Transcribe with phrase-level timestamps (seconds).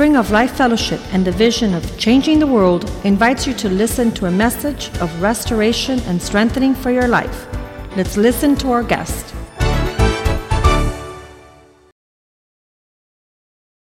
[0.00, 4.10] Spring of Life Fellowship and the vision of changing the world invites you to listen
[4.12, 7.46] to a message of restoration and strengthening for your life.
[7.98, 9.34] Let's listen to our guest.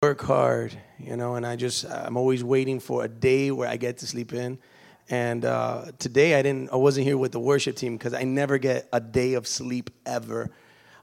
[0.01, 3.77] Work hard, you know, and I just, I'm always waiting for a day where I
[3.77, 4.57] get to sleep in.
[5.11, 8.57] And uh, today I didn't, I wasn't here with the worship team because I never
[8.57, 10.49] get a day of sleep ever.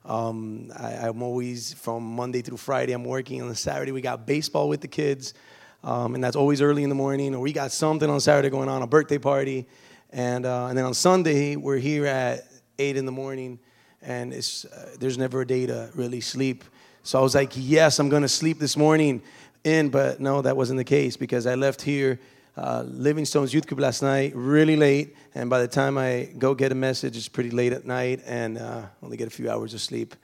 [0.06, 2.92] Um, I, am always from Monday through Friday.
[2.92, 3.90] I'm working on Saturday.
[3.90, 5.34] We got baseball with the kids,
[5.82, 7.34] um, and that's always early in the morning.
[7.34, 9.66] Or we got something on Saturday going on, a birthday party,
[10.10, 12.46] and uh, and then on Sunday we're here at
[12.78, 13.58] eight in the morning,
[14.00, 16.62] and it's uh, there's never a day to really sleep.
[17.02, 19.22] So I was like, yes, I'm gonna sleep this morning
[19.64, 22.20] in, but no, that wasn't the case because I left here
[22.56, 26.72] uh, Living Youth Group last night, really late, and by the time I go get
[26.72, 29.80] a message, it's pretty late at night, and uh, only get a few hours of
[29.80, 30.14] sleep.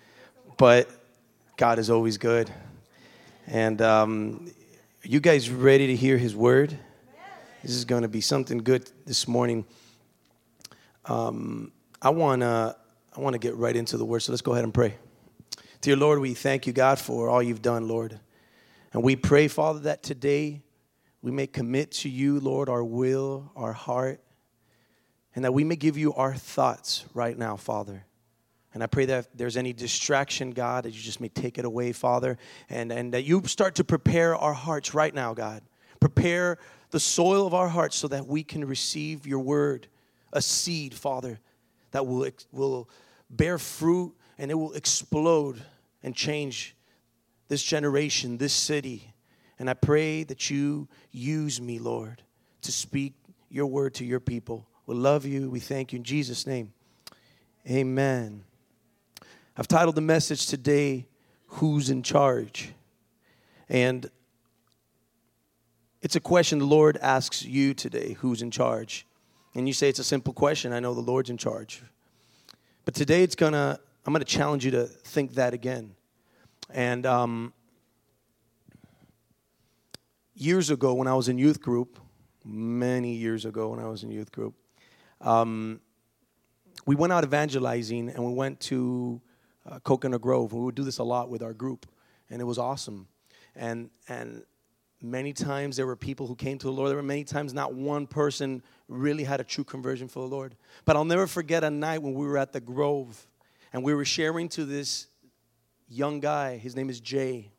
[0.57, 0.89] But
[1.59, 2.51] God is always good,
[3.47, 4.51] and um,
[5.03, 6.77] you guys ready to hear His word?
[7.63, 9.67] This is going to be something good this morning.
[11.05, 12.77] Um, I wanna
[13.15, 14.95] I wanna get right into the word, so let's go ahead and pray.
[15.83, 18.19] Dear Lord, we thank you, God, for all you've done, Lord,
[18.95, 20.63] and we pray, Father, that today
[21.23, 24.21] we may commit to you, Lord, our will, our heart,
[25.35, 28.05] and that we may give you our thoughts right now, Father.
[28.75, 31.65] And I pray that if there's any distraction, God, that you just may take it
[31.65, 35.63] away, Father, and, and that you start to prepare our hearts right now, God.
[36.01, 36.59] Prepare
[36.91, 39.87] the soil of our hearts so that we can receive your word,
[40.33, 41.39] a seed, Father,
[41.93, 42.89] that will, will
[43.31, 45.63] bear fruit and it will explode
[46.03, 46.75] and change
[47.49, 49.12] this generation, this city,
[49.63, 52.21] and I pray that you use me, Lord,
[52.63, 53.15] to speak
[53.49, 54.67] your word to your people.
[54.87, 55.49] We love you.
[55.49, 56.73] We thank you in Jesus' name.
[57.71, 58.43] Amen.
[59.57, 61.07] I've titled the message today,
[61.47, 62.73] Who's in Charge?
[63.69, 64.11] And
[66.01, 69.07] it's a question the Lord asks you today who's in charge?
[69.55, 70.73] And you say it's a simple question.
[70.73, 71.85] I know the Lord's in charge.
[72.85, 75.95] But today it's gonna, I'm gonna challenge you to think that again.
[76.69, 77.53] And um,
[80.43, 81.99] years ago when I was in youth group,
[82.45, 84.55] many years ago when I was in youth group,
[85.21, 85.81] um,
[86.85, 89.21] we went out evangelizing and we went to
[89.71, 90.53] uh, Coconut Grove.
[90.53, 91.87] We would do this a lot with our group,
[92.29, 93.07] and it was awesome.
[93.55, 94.43] And and
[95.01, 96.91] many times there were people who came to the Lord.
[96.91, 100.57] There were many times not one person really had a true conversion for the Lord.
[100.85, 103.27] But I'll never forget a night when we were at the Grove
[103.73, 105.07] and we were sharing to this
[105.89, 106.57] young guy.
[106.57, 107.51] His name is Jay.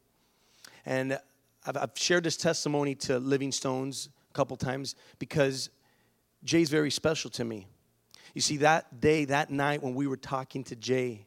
[0.86, 1.20] And
[1.66, 5.70] I've, I've shared this testimony to Living Stones a couple times because
[6.44, 7.68] Jay's very special to me.
[8.34, 11.26] You see, that day, that night when we were talking to Jay,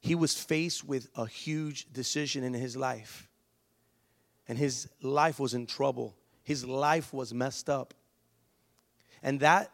[0.00, 3.28] he was faced with a huge decision in his life.
[4.46, 6.14] And his life was in trouble.
[6.42, 7.94] His life was messed up.
[9.22, 9.70] And that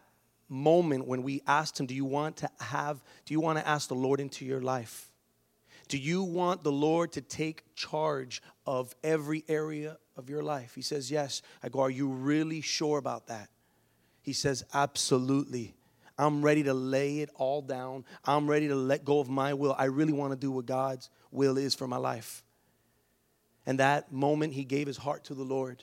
[0.49, 3.89] moment when we asked him, Do you want to have, do you want to ask
[3.89, 5.10] the Lord into your life?
[5.91, 10.77] Do you want the Lord to take charge of every area of your life?
[10.77, 11.43] He says, Yes.
[11.65, 13.49] I go, Are you really sure about that?
[14.23, 15.75] He says, Absolutely.
[16.17, 18.05] I'm ready to lay it all down.
[18.25, 19.75] I'm ready to let go of my will.
[19.77, 22.45] I really want to do what God's will is for my life.
[23.67, 25.83] And that moment, he gave his heart to the Lord.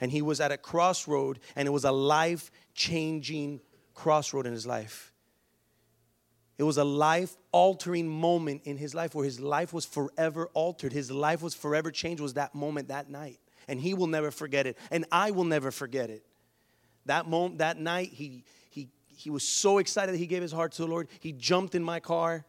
[0.00, 3.60] And he was at a crossroad, and it was a life changing
[3.92, 5.11] crossroad in his life.
[6.62, 10.92] It was a life altering moment in his life where his life was forever altered.
[10.92, 13.40] His life was forever changed, was that moment, that night.
[13.66, 14.78] And he will never forget it.
[14.92, 16.24] And I will never forget it.
[17.06, 20.70] That moment, that night, he, he, he was so excited that he gave his heart
[20.74, 21.08] to the Lord.
[21.18, 22.44] He jumped in my car.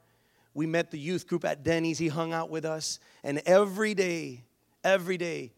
[0.53, 1.97] We met the youth group at Denny's.
[1.97, 2.99] He hung out with us.
[3.23, 4.43] And every day,
[4.83, 5.53] every day,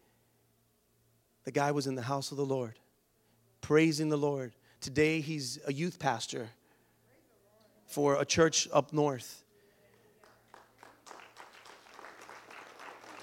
[1.44, 2.78] the guy was in the house of the Lord,
[3.60, 4.54] praising the Lord.
[4.80, 6.48] Today, he's a youth pastor
[7.86, 9.42] for a church up north.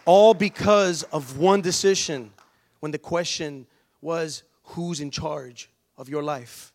[0.05, 2.31] All because of one decision
[2.79, 3.65] when the question
[4.01, 6.73] was, Who's in charge of your life?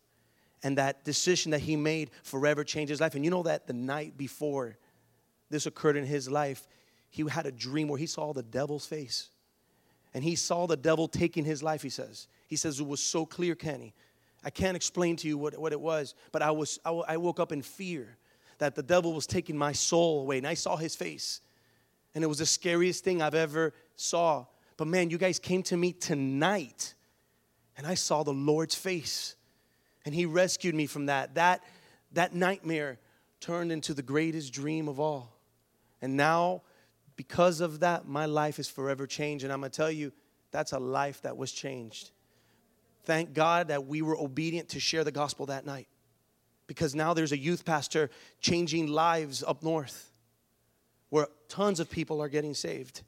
[0.61, 3.15] And that decision that he made forever changed his life.
[3.15, 4.77] And you know that the night before
[5.49, 6.67] this occurred in his life,
[7.09, 9.29] he had a dream where he saw the devil's face.
[10.13, 12.27] And he saw the devil taking his life, he says.
[12.47, 13.93] He says it was so clear, Kenny.
[14.43, 17.39] I can't explain to you what, what it was, but I, was, I, I woke
[17.39, 18.17] up in fear
[18.59, 20.37] that the devil was taking my soul away.
[20.37, 21.41] And I saw his face.
[22.13, 24.45] And it was the scariest thing I've ever saw.
[24.77, 26.93] But man, you guys came to me tonight.
[27.77, 29.35] And I saw the Lord's face.
[30.05, 31.35] And he rescued me from that.
[31.35, 31.63] That,
[32.13, 32.99] that nightmare
[33.39, 35.37] turned into the greatest dream of all.
[36.01, 36.63] And now
[37.15, 39.43] because of that, my life is forever changed.
[39.43, 40.11] And I'm going to tell you,
[40.51, 42.11] that's a life that was changed.
[43.09, 45.87] Thank God that we were obedient to share the gospel that night
[46.67, 50.11] because now there's a youth pastor changing lives up north
[51.09, 53.01] where tons of people are getting saved.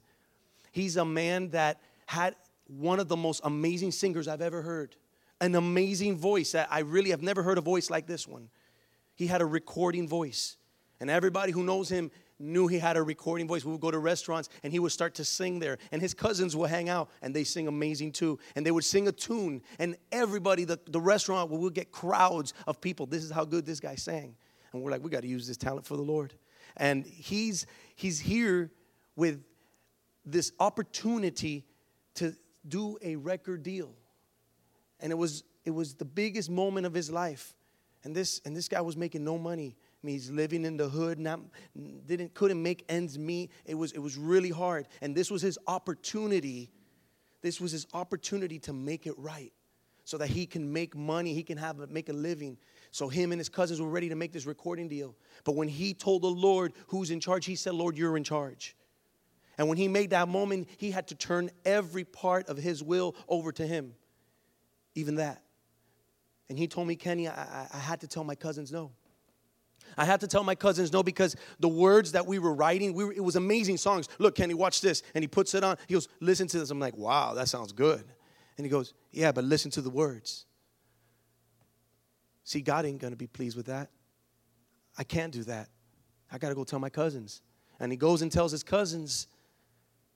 [0.72, 2.34] He's a man that had
[2.66, 4.96] one of the most amazing singers I've ever heard,
[5.40, 8.48] an amazing voice that I really have never heard a voice like this one.
[9.14, 10.56] He had a recording voice,
[10.98, 12.10] and everybody who knows him
[12.42, 13.64] knew he had a recording voice.
[13.64, 15.78] We would go to restaurants and he would start to sing there.
[15.92, 18.38] And his cousins would hang out and they sing amazing too.
[18.56, 19.62] And they would sing a tune.
[19.78, 23.06] And everybody, the, the restaurant would get crowds of people.
[23.06, 24.34] This is how good this guy sang.
[24.72, 26.34] And we're like, we got to use this talent for the Lord.
[26.76, 28.70] And he's he's here
[29.16, 29.44] with
[30.24, 31.64] this opportunity
[32.14, 32.34] to
[32.66, 33.94] do a record deal.
[35.00, 37.54] And it was it was the biggest moment of his life.
[38.04, 39.76] And this and this guy was making no money.
[40.04, 41.40] He's living in the hood, not,
[42.06, 43.52] didn't, couldn't make ends meet.
[43.64, 44.88] It was, it was really hard.
[45.00, 46.70] And this was his opportunity.
[47.40, 49.52] This was his opportunity to make it right
[50.04, 52.58] so that he can make money, he can have make a living.
[52.90, 55.14] So him and his cousins were ready to make this recording deal.
[55.44, 58.76] But when he told the Lord who's in charge, he said, Lord, you're in charge.
[59.58, 63.14] And when he made that moment, he had to turn every part of his will
[63.28, 63.94] over to him,
[64.94, 65.42] even that.
[66.48, 68.90] And he told me, Kenny, I, I had to tell my cousins no.
[69.96, 73.04] I had to tell my cousins no because the words that we were writing, we
[73.04, 74.08] were, it was amazing songs.
[74.18, 75.02] Look, Kenny, watch this.
[75.14, 75.76] And he puts it on.
[75.86, 76.70] He goes, listen to this.
[76.70, 78.04] I'm like, wow, that sounds good.
[78.56, 80.46] And he goes, yeah, but listen to the words.
[82.44, 83.90] See, God ain't going to be pleased with that.
[84.98, 85.68] I can't do that.
[86.30, 87.42] I got to go tell my cousins.
[87.80, 89.26] And he goes and tells his cousins,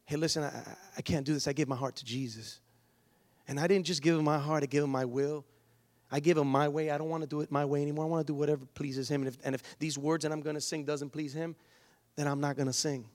[0.05, 1.49] hey, listen, I, I can't do this.
[1.49, 2.61] I give my heart to Jesus.
[3.49, 5.44] And I didn't just give him my heart, I gave him my will.
[6.11, 6.91] I give him my way.
[6.91, 8.05] I don't want to do it my way anymore.
[8.05, 9.23] I want to do whatever pleases him.
[9.23, 11.56] And if, and if these words that I'm going to sing doesn't please him,
[12.14, 13.06] then I'm not going to sing.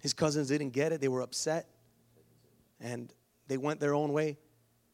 [0.00, 1.00] His cousins didn't get it.
[1.00, 1.68] They were upset.
[2.80, 3.12] And
[3.48, 4.38] they went their own way.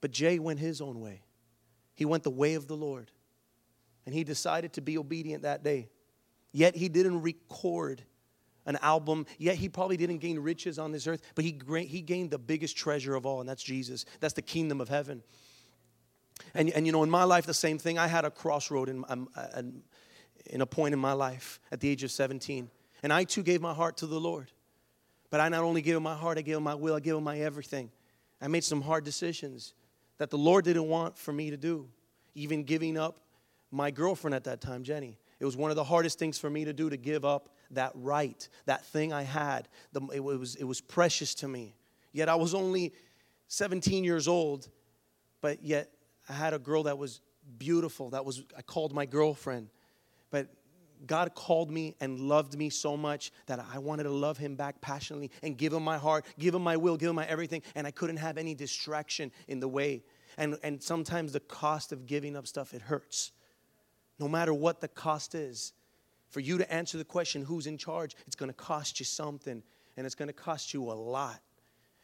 [0.01, 1.23] But Jay went his own way.
[1.95, 3.11] He went the way of the Lord.
[4.05, 5.89] And he decided to be obedient that day.
[6.53, 8.03] Yet he didn't record
[8.67, 9.27] an album.
[9.39, 12.77] Yet he probably didn't gain riches on this earth, but he, he gained the biggest
[12.77, 14.05] treasure of all, and that's Jesus.
[14.21, 15.23] That's the kingdom of heaven.
[16.55, 17.99] And, and you know, in my life, the same thing.
[17.99, 19.63] I had a crossroad in, um, uh,
[20.47, 22.71] in a point in my life at the age of 17.
[23.03, 24.51] And I too gave my heart to the Lord.
[25.31, 27.15] But I not only gave him my heart, I gave him my will, I gave
[27.15, 27.91] him my everything.
[28.41, 29.75] I made some hard decisions
[30.19, 31.89] that the Lord didn't want for me to do.
[32.35, 33.21] Even giving up
[33.71, 35.19] my girlfriend at that time, Jenny.
[35.41, 37.93] It was one of the hardest things for me to do to give up that
[37.95, 39.69] right, that thing I had.
[39.93, 41.75] The, it, was, it was precious to me.
[42.13, 42.93] Yet I was only
[43.49, 44.69] 17 years old,
[45.41, 45.91] but yet
[46.29, 47.21] I had a girl that was
[47.59, 48.11] beautiful.
[48.11, 49.69] That was I called my girlfriend.
[50.31, 50.49] But
[51.07, 54.81] God called me and loved me so much that I wanted to love him back
[54.81, 57.87] passionately and give him my heart, give him my will, give him my everything, and
[57.87, 60.03] I couldn't have any distraction in the way.
[60.37, 63.33] And, and sometimes the cost of giving up stuff, it hurts.
[64.19, 65.73] No matter what the cost is,
[66.29, 69.63] for you to answer the question, who's in charge, it's gonna cost you something,
[69.97, 71.41] and it's gonna cost you a lot.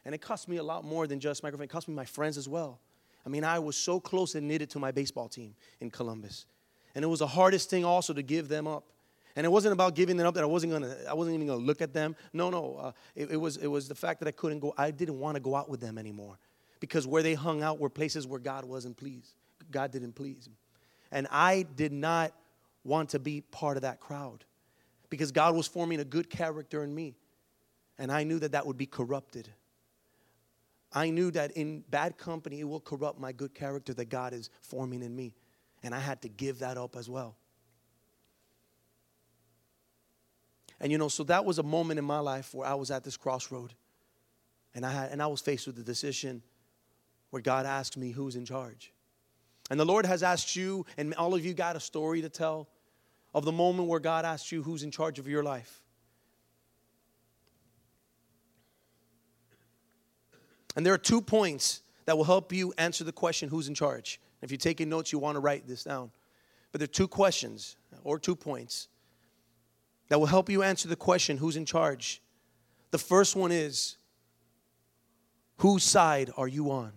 [0.03, 2.37] And it cost me a lot more than just girlfriend, it cost me my friends
[2.37, 2.79] as well.
[3.25, 6.45] I mean, I was so close and knitted to my baseball team in Columbus.
[6.93, 8.85] And it was the hardest thing also to give them up.
[9.35, 11.59] And it wasn't about giving them up that I wasn't gonna, I wasn't even gonna
[11.59, 12.15] look at them.
[12.31, 12.77] No, no.
[12.77, 15.35] Uh, it, it, was, it was the fact that I couldn't go, I didn't want
[15.35, 16.37] to go out with them anymore.
[16.79, 19.33] Because where they hung out were places where God wasn't pleased.
[19.71, 20.47] God didn't please.
[21.11, 22.33] And I did not
[22.83, 24.45] want to be part of that crowd.
[25.09, 27.15] Because God was forming a good character in me.
[27.97, 29.49] And I knew that that would be corrupted.
[30.95, 34.49] I knew that in bad company, it will corrupt my good character that God is
[34.61, 35.35] forming in me.
[35.83, 37.35] And I had to give that up as well.
[40.79, 43.03] And you know, so that was a moment in my life where I was at
[43.03, 43.73] this crossroad.
[44.73, 46.41] And I, had, and I was faced with the decision
[47.29, 48.93] where God asked me who's in charge.
[49.69, 52.69] And the Lord has asked you, and all of you got a story to tell
[53.33, 55.81] of the moment where God asked you who's in charge of your life.
[60.75, 64.19] And there are two points that will help you answer the question who's in charge.
[64.41, 66.11] If you're taking notes, you want to write this down.
[66.71, 68.89] But there are two questions or two points
[70.09, 72.21] that will help you answer the question who's in charge.
[72.91, 73.97] The first one is
[75.57, 76.91] whose side are you on?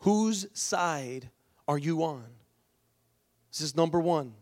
[0.00, 1.30] Whose side
[1.66, 2.26] are you on?
[3.50, 4.34] This is number one.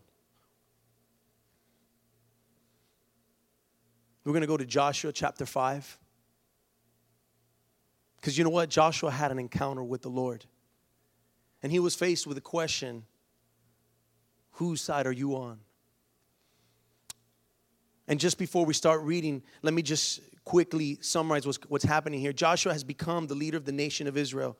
[4.25, 5.99] We're going to go to Joshua chapter 5.
[8.23, 8.69] Because you know what?
[8.69, 10.45] Joshua had an encounter with the Lord.
[11.61, 13.03] And he was faced with a question
[14.51, 15.59] whose side are you on?
[18.07, 22.31] And just before we start reading, let me just quickly summarize what's, what's happening here.
[22.31, 24.55] Joshua has become the leader of the nation of Israel.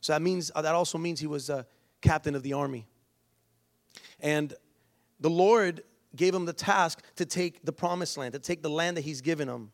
[0.00, 1.66] So that means uh, that also means he was a
[2.00, 2.86] captain of the army.
[4.20, 4.54] And
[5.20, 5.82] the Lord
[6.16, 9.20] gave him the task to take the promised land, to take the land that he's
[9.20, 9.70] given him.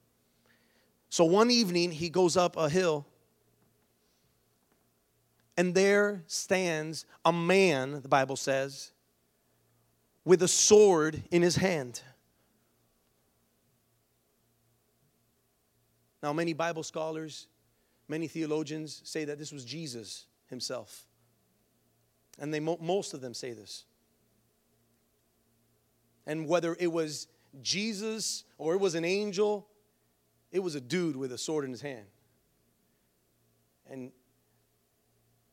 [1.09, 3.07] So one evening he goes up a hill
[5.59, 8.93] and there stands a man, the Bible says,
[10.25, 12.01] with a sword in his hand.
[16.23, 17.49] Now, many Bible scholars,
[18.07, 21.07] many theologians say that this was Jesus himself.
[22.39, 23.85] And they, most of them say this.
[26.25, 27.27] And whether it was
[27.63, 29.67] Jesus or it was an angel,
[30.53, 32.07] it was a dude with a sword in his hand.
[33.91, 34.13] And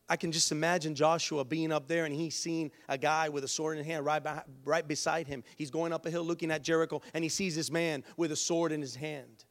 [0.07, 3.47] I can just imagine Joshua being up there and he's seeing a guy with a
[3.47, 5.43] sword in his hand right, by, right beside him.
[5.55, 8.35] He's going up a hill looking at Jericho and he sees this man with a
[8.35, 9.45] sword in his hand.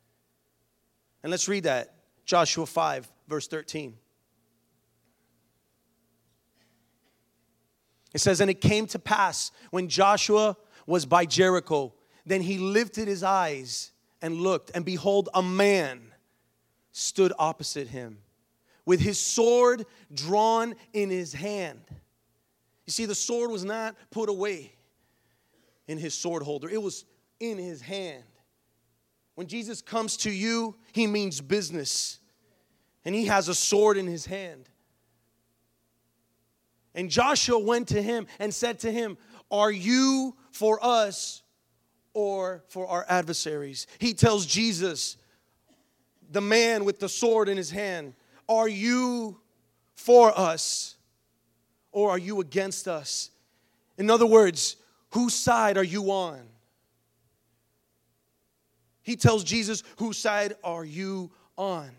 [1.22, 1.94] And let's read that
[2.24, 3.96] Joshua 5, verse 13.
[8.14, 10.56] It says, And it came to pass when Joshua
[10.86, 11.94] was by Jericho,
[12.24, 13.90] then he lifted his eyes
[14.22, 16.12] and looked, and behold, a man
[16.92, 18.18] stood opposite him
[18.86, 21.80] with his sword drawn in his hand.
[22.86, 24.72] You see, the sword was not put away
[25.86, 27.04] in his sword holder, it was
[27.40, 28.24] in his hand.
[29.34, 32.20] When Jesus comes to you, he means business.
[33.04, 34.68] And he has a sword in his hand.
[36.94, 39.18] And Joshua went to him and said to him,
[39.50, 41.42] Are you for us
[42.12, 43.86] or for our adversaries?
[43.98, 45.16] He tells Jesus,
[46.30, 48.14] the man with the sword in his hand,
[48.48, 49.40] Are you
[49.94, 50.96] for us
[51.92, 53.30] or are you against us?
[53.96, 54.76] In other words,
[55.10, 56.40] whose side are you on?
[59.02, 61.90] He tells Jesus, Whose side are you on?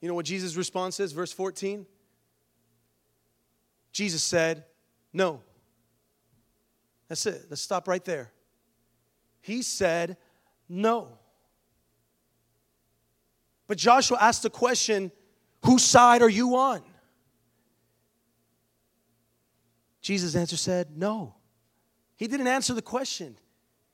[0.00, 1.12] You know what Jesus' response is?
[1.12, 1.86] Verse 14.
[3.92, 4.64] Jesus said,
[5.12, 5.40] No.
[7.08, 7.46] That's it.
[7.48, 8.32] Let's stop right there.
[9.40, 10.16] He said,
[10.68, 11.18] No.
[13.66, 15.10] But Joshua asked the question,
[15.64, 16.82] Whose side are you on?
[20.00, 21.34] Jesus' answer said, No.
[22.16, 23.36] He didn't answer the question,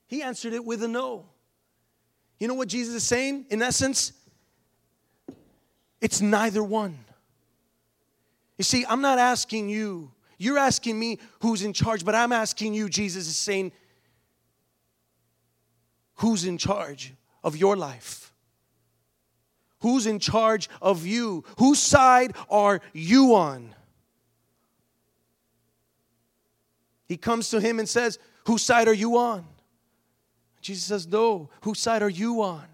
[0.07, 1.26] he answered it with a no.
[2.38, 3.47] You know what Jesus is saying?
[3.50, 4.12] In essence,
[6.00, 6.99] it's neither one.
[8.59, 12.75] You see, I'm not asking you, you're asking me who's in charge, but I'm asking
[12.75, 13.71] you, Jesus is saying,
[16.17, 17.14] who's in charge
[17.45, 18.31] of your life?
[19.82, 21.44] Who's in charge of you?
[21.58, 23.74] Whose side are you on?
[27.06, 29.44] He comes to him and says, Whose side are you on?
[30.60, 31.50] Jesus says, No.
[31.62, 32.64] Whose side are you on?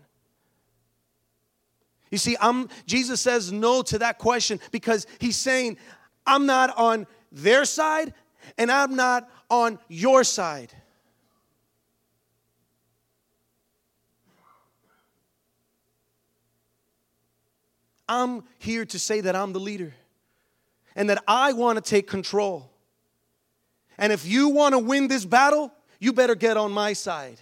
[2.11, 5.77] You see, I'm, Jesus says no to that question because he's saying,
[6.27, 8.15] I'm not on their side
[8.57, 10.73] and I'm not on your side.
[18.09, 19.95] I'm here to say that I'm the leader
[20.97, 22.71] and that I want to take control.
[23.99, 27.41] And if you want to win this battle, you better get on my side.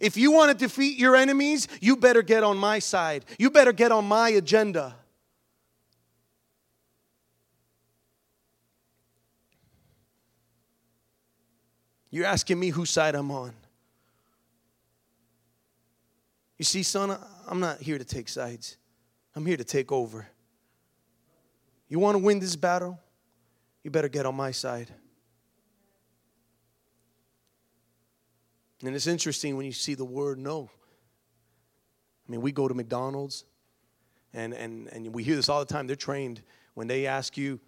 [0.00, 3.26] If you want to defeat your enemies, you better get on my side.
[3.38, 4.96] You better get on my agenda.
[12.10, 13.52] You're asking me whose side I'm on.
[16.58, 17.16] You see, son,
[17.50, 18.78] I'm not here to take sides.
[19.36, 20.26] I'm here to take over.
[21.88, 22.98] You want to win this battle?
[23.82, 24.90] you better get on my side.
[28.82, 30.70] And it's interesting when you see the word no.
[32.26, 33.44] I mean, we go to McDonald's
[34.32, 35.86] and, and, and we hear this all the time.
[35.86, 36.42] They're trained
[36.74, 37.60] when they ask you,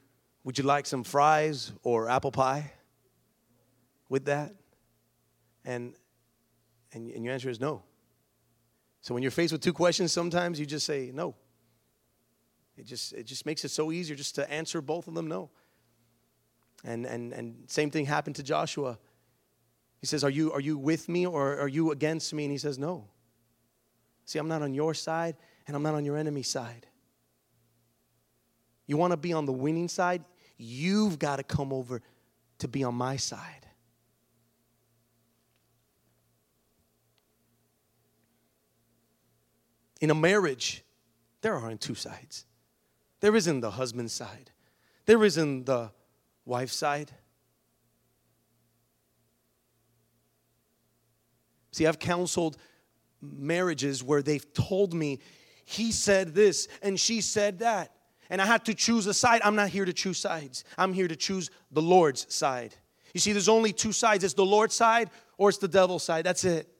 [0.45, 2.73] Would you like some fries or apple pie
[4.09, 4.55] with that?
[5.65, 5.95] And,
[6.93, 7.83] and, and your answer is no.
[9.03, 11.35] So when you're faced with two questions, sometimes you just say no.
[12.77, 15.51] It just, it just makes it so easier just to answer both of them no.
[16.85, 18.99] And, and, and same thing happened to Joshua.
[20.01, 22.45] He says, are you, are you with me or are you against me?
[22.45, 23.09] And he says, No.
[24.25, 26.87] See, I'm not on your side and I'm not on your enemy side.
[28.87, 30.25] You want to be on the winning side?
[30.57, 32.03] You've got to come over
[32.59, 33.62] to be on my side.
[40.03, 40.83] In a marriage,
[41.43, 42.45] there aren't two sides.
[43.21, 44.51] There isn't the husband's side,
[45.07, 45.91] there isn't the
[46.45, 47.13] wife's side.
[51.71, 52.59] See, I've counseled
[53.23, 55.21] marriages where they've told me,
[55.65, 57.93] he said this and she said that.
[58.29, 59.41] And I had to choose a side.
[59.43, 60.65] I'm not here to choose sides.
[60.77, 62.75] I'm here to choose the Lord's side.
[63.15, 66.27] You see, there's only two sides it's the Lord's side or it's the devil's side.
[66.27, 66.72] That's it.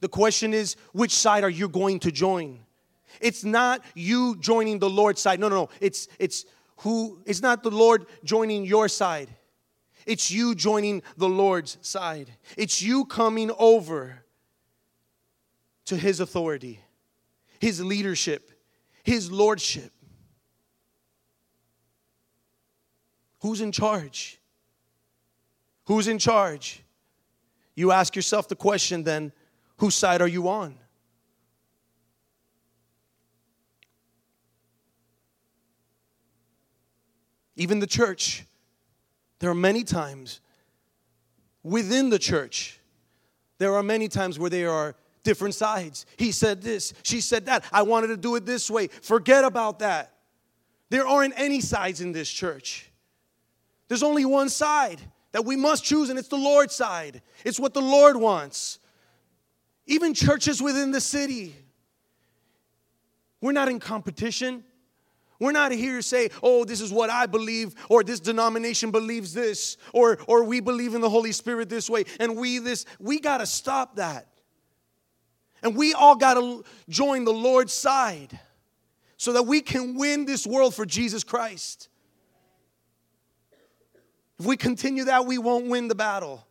[0.00, 2.60] The question is, which side are you going to join?
[3.20, 5.40] It's not you joining the Lord's side.
[5.40, 5.68] No, no, no.
[5.80, 6.44] It's it's
[6.78, 9.28] who it's not the Lord joining your side.
[10.06, 12.30] It's you joining the Lord's side.
[12.56, 14.24] It's you coming over
[15.84, 16.80] to his authority,
[17.58, 18.50] his leadership,
[19.02, 19.92] his lordship.
[23.40, 24.40] Who's in charge?
[25.86, 26.82] Who's in charge?
[27.74, 29.32] You ask yourself the question then,
[29.80, 30.74] whose side are you on?
[37.56, 38.44] Even the church,
[39.38, 40.40] there are many times
[41.62, 42.78] within the church,
[43.58, 46.06] there are many times where there are different sides.
[46.16, 47.64] He said this, she said that.
[47.72, 48.86] I wanted to do it this way.
[48.86, 50.14] Forget about that.
[50.90, 52.90] There aren't any sides in this church.
[53.88, 55.00] There's only one side
[55.32, 57.22] that we must choose, and it's the Lord's side.
[57.44, 58.79] It's what the Lord wants.
[59.86, 61.54] Even churches within the city,
[63.40, 64.64] we're not in competition.
[65.40, 69.32] We're not here to say, oh, this is what I believe, or this denomination believes
[69.32, 72.84] this, or, or we believe in the Holy Spirit this way, and we this.
[72.98, 74.28] We got to stop that.
[75.62, 78.38] And we all got to join the Lord's side
[79.16, 81.88] so that we can win this world for Jesus Christ.
[84.38, 86.46] If we continue that, we won't win the battle.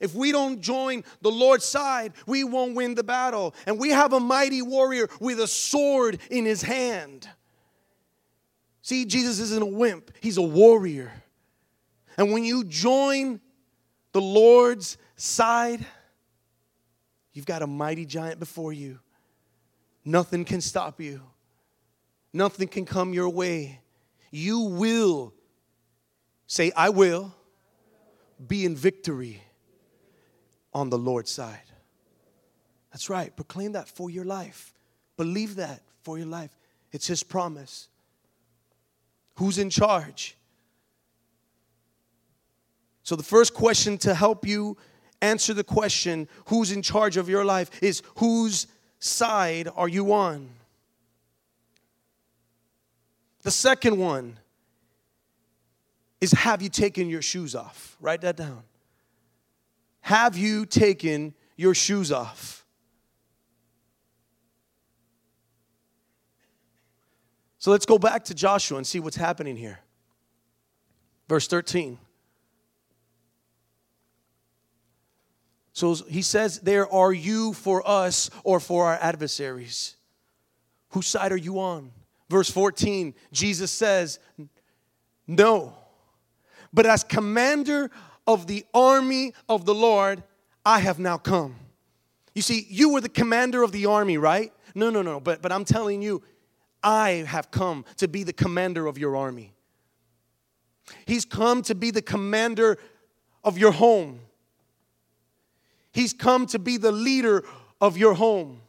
[0.00, 3.54] If we don't join the Lord's side, we won't win the battle.
[3.66, 7.28] And we have a mighty warrior with a sword in his hand.
[8.82, 11.12] See, Jesus isn't a wimp, he's a warrior.
[12.16, 13.40] And when you join
[14.12, 15.84] the Lord's side,
[17.32, 18.98] you've got a mighty giant before you.
[20.04, 21.20] Nothing can stop you,
[22.32, 23.80] nothing can come your way.
[24.30, 25.34] You will
[26.46, 27.34] say, I will
[28.48, 29.42] be in victory
[30.72, 31.58] on the Lord's side.
[32.92, 33.34] That's right.
[33.34, 34.72] Proclaim that for your life.
[35.16, 36.56] Believe that for your life.
[36.92, 37.88] It's His promise.
[39.36, 40.36] Who's in charge?
[43.02, 44.76] So, the first question to help you
[45.22, 48.66] answer the question, who's in charge of your life, is whose
[48.98, 50.48] side are you on?
[53.42, 54.38] The second one
[56.20, 57.96] is have you taken your shoes off?
[58.00, 58.62] Write that down.
[60.00, 62.64] Have you taken your shoes off?
[67.58, 69.80] So let's go back to Joshua and see what's happening here.
[71.28, 71.98] Verse 13.
[75.74, 79.96] So he says, There are you for us or for our adversaries.
[80.90, 81.92] Whose side are you on?
[82.28, 84.18] Verse 14, Jesus says,
[85.26, 85.74] No.
[86.72, 87.90] But as commander
[88.32, 90.22] of the army of the Lord,
[90.64, 91.56] I have now come.
[92.32, 94.52] You see, you were the commander of the army, right?
[94.72, 95.18] No, no, no.
[95.18, 96.22] But, but I'm telling you,
[96.80, 99.52] I have come to be the commander of your army.
[101.06, 102.78] He's come to be the commander
[103.42, 104.20] of your home.
[105.92, 107.42] He's come to be the leader
[107.80, 108.60] of your home.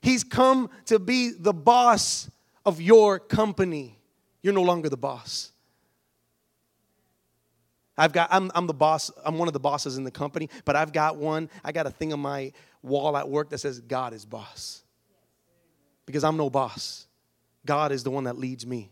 [0.00, 2.30] He's come to be the boss
[2.64, 3.98] of your company.
[4.42, 5.52] You're no longer the boss.
[7.98, 10.76] I've got, I'm, I'm the boss, I'm one of the bosses in the company, but
[10.76, 14.14] I've got one, I got a thing on my wall at work that says, God
[14.14, 14.82] is boss
[16.06, 17.06] because I'm no boss.
[17.66, 18.90] God is the one that leads me,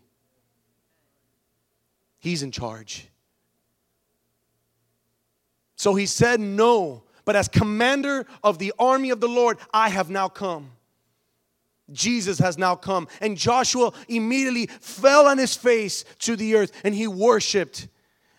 [2.19, 3.07] He's in charge.
[5.77, 10.09] So he said, No, but as commander of the army of the Lord, I have
[10.09, 10.71] now come.
[11.91, 13.07] Jesus has now come.
[13.21, 17.87] And Joshua immediately fell on his face to the earth and he worshiped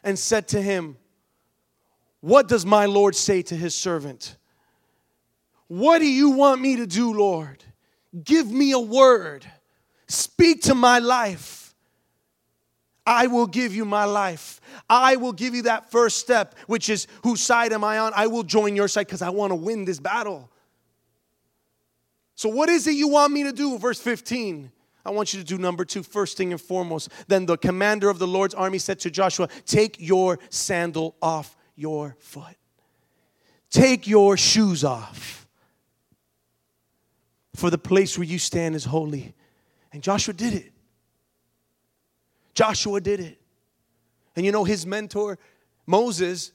[0.09, 0.97] and said to him,
[2.21, 4.38] What does my Lord say to his servant?
[5.66, 7.62] What do you want me to do, Lord?
[8.25, 9.44] Give me a word.
[10.07, 11.75] Speak to my life.
[13.05, 14.62] I will give you my life.
[14.88, 18.12] I will give you that first step, which is whose side am I on?
[18.16, 20.51] I will join your side because I want to win this battle.
[22.35, 23.77] So, what is it you want me to do?
[23.77, 24.73] Verse 15.
[25.05, 27.11] I want you to do number two, first thing and foremost.
[27.29, 32.17] Then the commander of the Lord's army said to Joshua, Take your sandal off your
[32.19, 32.57] foot,
[33.71, 35.47] take your shoes off
[37.55, 39.35] for the place where you stand is holy.
[39.93, 40.73] And Joshua did it.
[42.55, 43.41] Joshua did it.
[44.37, 45.39] And you know, his mentor,
[45.87, 46.53] Moses,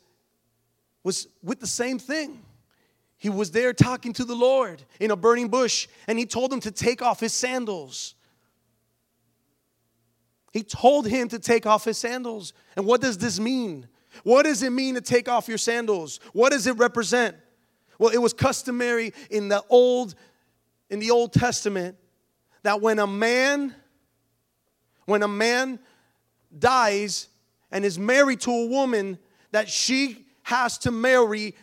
[1.03, 2.41] was with the same thing.
[3.17, 6.59] He was there talking to the Lord in a burning bush, and he told him
[6.61, 8.15] to take off his sandals.
[10.53, 12.53] He told him to take off his sandals.
[12.77, 13.87] And what does this mean?
[14.21, 16.19] What does it mean to take off your sandals?
[16.31, 17.35] What does it represent?
[17.97, 20.13] Well, it was customary in the old
[20.91, 21.97] in the Old Testament
[22.61, 23.73] that when a man
[25.05, 25.79] when a man
[26.57, 27.29] dies
[27.71, 29.17] and is married to a woman
[29.51, 31.55] that she has to marry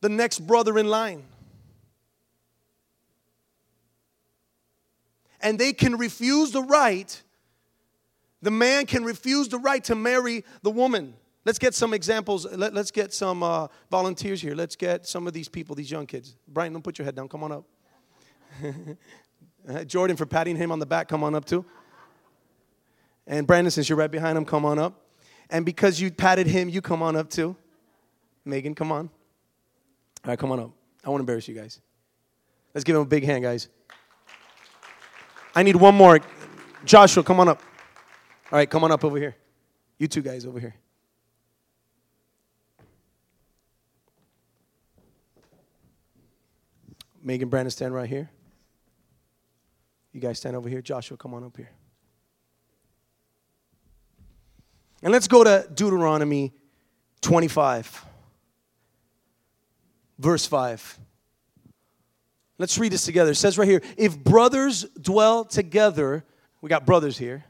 [0.00, 1.24] the next brother in line.
[5.40, 7.20] And they can refuse the right
[8.42, 11.14] the man can refuse the right to marry the woman.
[11.44, 12.46] Let's get some examples.
[12.46, 14.54] Let, us get some uh, volunteers here.
[14.54, 16.36] Let's get some of these people, these young kids.
[16.46, 17.28] Brian, don't put your head down.
[17.28, 17.64] Come on up.
[19.86, 21.64] Jordan, for patting him on the back, come on up too.
[23.26, 24.94] And Brandon, since you're right behind him, come on up.
[25.50, 27.56] And because you patted him, you come on up too.
[28.44, 29.10] Megan, come on.
[30.24, 30.70] All right, come on up.
[31.04, 31.80] I won't embarrass you guys.
[32.74, 33.68] Let's give him a big hand, guys.
[35.54, 36.20] I need one more.
[36.84, 37.62] Joshua, come on up.
[38.52, 39.36] All right, come on up over here.
[39.98, 40.74] You two guys over here.
[47.22, 48.28] Megan Brandon, stand right here.
[50.12, 50.82] You guys stand over here.
[50.82, 51.70] Joshua, come on up here.
[55.02, 56.52] And let's go to Deuteronomy
[57.20, 58.04] 25,
[60.18, 60.98] verse 5.
[62.58, 63.30] Let's read this together.
[63.30, 66.24] It says right here if brothers dwell together,
[66.60, 67.44] we got brothers here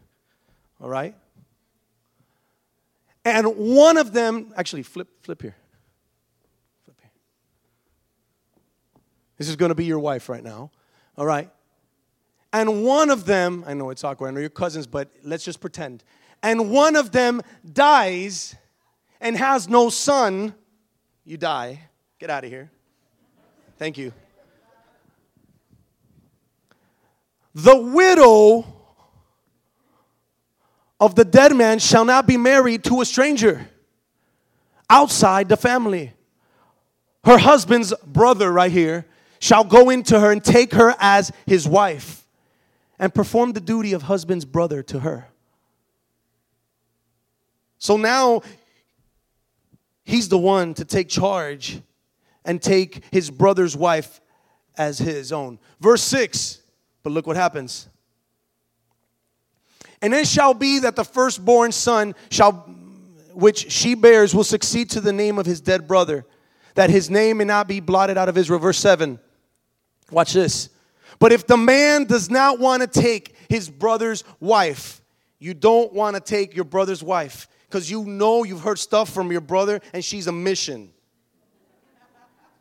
[0.81, 1.15] all right?
[3.25, 5.57] And one of them, actually, flip, flip here.
[6.85, 7.11] Flip here.
[9.37, 10.71] This is going to be your wife right now,
[11.17, 11.51] all right?
[12.53, 15.61] And one of them, I know it's awkward, I know your cousins, but let's just
[15.61, 16.03] pretend.
[16.43, 18.57] And one of them dies
[19.21, 20.55] and has no son,
[21.25, 21.83] you die.
[22.19, 22.71] Get out of here.
[23.79, 24.13] Thank you.
[27.55, 28.80] The widow
[31.01, 33.69] of the dead man shall not be married to a stranger
[34.89, 36.13] outside the family.
[37.25, 39.07] Her husband's brother, right here,
[39.39, 42.27] shall go into her and take her as his wife
[42.99, 45.29] and perform the duty of husband's brother to her.
[47.79, 48.43] So now
[50.05, 51.81] he's the one to take charge
[52.45, 54.21] and take his brother's wife
[54.77, 55.59] as his own.
[55.81, 56.61] Verse 6,
[57.03, 57.89] but look what happens.
[60.03, 62.53] And it shall be that the firstborn son shall
[63.35, 66.27] which she bears will succeed to the name of his dead brother,
[66.75, 68.59] that his name may not be blotted out of Israel.
[68.59, 69.19] Verse 7.
[70.11, 70.69] Watch this.
[71.19, 75.01] But if the man does not want to take his brother's wife,
[75.39, 79.31] you don't want to take your brother's wife because you know you've heard stuff from
[79.31, 80.91] your brother and she's a mission.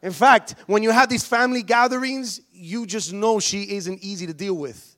[0.02, 4.34] In fact, when you have these family gatherings, you just know she isn't easy to
[4.34, 4.89] deal with.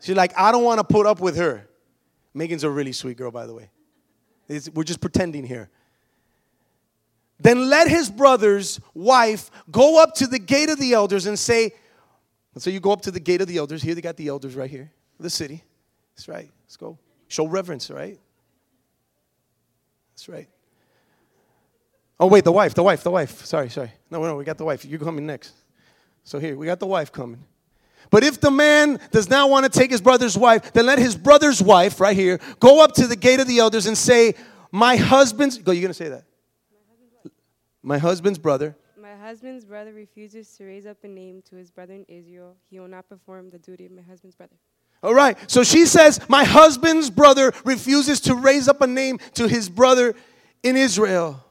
[0.00, 1.68] She's like, I don't want to put up with her.
[2.34, 3.70] Megan's a really sweet girl, by the way.
[4.48, 5.70] It's, we're just pretending here.
[7.40, 11.72] Then let his brother's wife go up to the gate of the elders and say,
[12.56, 13.82] so you go up to the gate of the elders.
[13.82, 15.62] Here they got the elders right here, the city.
[16.16, 16.50] That's right.
[16.64, 16.98] Let's go.
[17.28, 18.18] Show reverence, right?
[20.12, 20.48] That's right.
[22.18, 23.44] Oh, wait, the wife, the wife, the wife.
[23.44, 23.92] Sorry, sorry.
[24.10, 24.84] No, no, we got the wife.
[24.84, 25.54] You're coming next.
[26.24, 27.44] So here, we got the wife coming.
[28.10, 31.16] But if the man does not want to take his brother's wife, then let his
[31.16, 34.34] brother's wife, right here, go up to the gate of the elders and say,
[34.72, 36.24] My husband's, go, you're going to say that.
[37.82, 38.76] My husband's brother.
[39.00, 42.56] My husband's brother refuses to raise up a name to his brother in Israel.
[42.70, 44.56] He will not perform the duty of my husband's brother.
[45.02, 45.38] All right.
[45.50, 50.14] So she says, My husband's brother refuses to raise up a name to his brother
[50.62, 51.44] in Israel.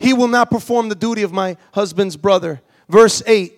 [0.00, 2.60] He will not perform the duty of my husband's brother.
[2.88, 3.57] Verse 8.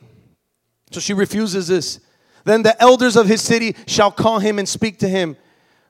[0.90, 2.00] So she refuses this.
[2.44, 5.36] Then the elders of his city shall call him and speak to him.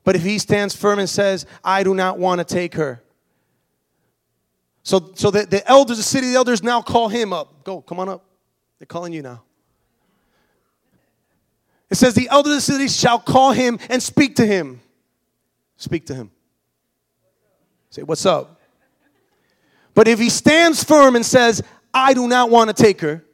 [0.05, 3.03] But if he stands firm and says, I do not want to take her.
[4.83, 7.65] So, so the, the elders, of the city the elders now call him up.
[7.65, 8.25] Go, come on up.
[8.79, 9.43] They're calling you now.
[11.91, 14.81] It says, The elders of the city shall call him and speak to him.
[15.77, 16.31] Speak to him.
[17.91, 18.61] Say, What's up?
[19.93, 23.25] But if he stands firm and says, I do not want to take her,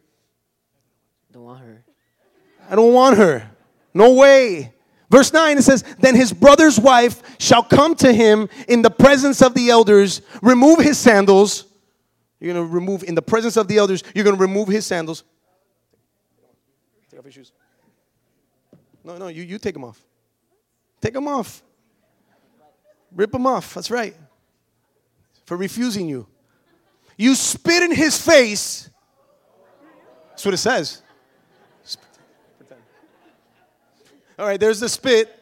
[2.69, 3.51] I don't want her.
[3.95, 4.73] No way.
[5.11, 9.41] Verse 9 it says, Then his brother's wife shall come to him in the presence
[9.41, 11.65] of the elders, remove his sandals.
[12.41, 14.85] You're going to remove, in the presence of the elders, you're going to remove his
[14.85, 15.25] sandals.
[17.11, 17.53] Take off your shoes.
[19.05, 20.03] No, no, you, you take them off.
[21.01, 21.63] Take them off.
[23.15, 23.75] Rip them off.
[23.75, 24.15] That's right.
[25.45, 26.27] For refusing you.
[27.17, 28.91] You spit in his face.
[30.31, 31.03] That's what it says.
[34.39, 35.33] All right, there's the spit.